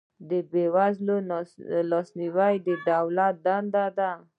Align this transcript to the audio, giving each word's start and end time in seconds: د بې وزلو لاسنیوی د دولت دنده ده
د 0.29 0.31
بې 0.51 0.65
وزلو 0.75 1.17
لاسنیوی 1.91 2.53
د 2.67 2.67
دولت 2.89 3.35
دنده 3.45 3.85
ده 3.97 4.11